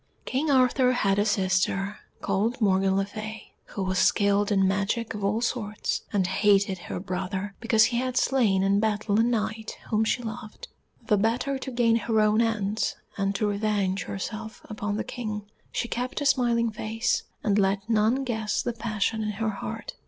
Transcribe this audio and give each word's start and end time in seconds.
King 0.25 0.49
Arthur 0.49 0.93
had 0.93 1.19
a 1.19 1.25
sister 1.25 1.99
called 2.21 2.59
Morgan 2.59 2.95
le 2.97 3.05
Fay, 3.05 3.53
who 3.65 3.83
was 3.83 3.99
skilled 3.99 4.51
in 4.51 4.67
magic 4.67 5.13
of 5.13 5.23
all 5.23 5.41
sorts, 5.41 6.01
and 6.11 6.25
hated 6.25 6.79
her 6.79 6.99
brother 6.99 7.53
because 7.59 7.83
he 7.85 7.97
had 7.97 8.17
slain 8.17 8.63
in 8.63 8.79
battle 8.79 9.19
a 9.19 9.23
Knight 9.23 9.77
whom 9.91 10.03
she 10.03 10.23
loved. 10.23 10.69
The 11.05 11.17
better 11.17 11.59
to 11.59 11.69
gain 11.69 11.97
her 11.97 12.19
own 12.19 12.41
ends, 12.41 12.95
and 13.15 13.35
to 13.35 13.45
revenge 13.47 14.05
herself 14.05 14.61
upon 14.67 14.97
the 14.97 15.03
King, 15.03 15.43
she 15.71 15.87
kept 15.87 16.19
a 16.19 16.25
smiling 16.25 16.71
face, 16.71 17.21
and 17.43 17.59
let 17.59 17.87
none 17.87 18.23
guess 18.23 18.63
the 18.63 18.73
passion 18.73 19.21
in 19.21 19.33
her 19.33 19.49
heart. 19.51 19.93